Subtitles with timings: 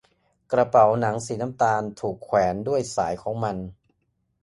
[0.51, 3.57] กระเป๋าหนังสีน้ำตาลถูกแขวนด้วยสายของมัน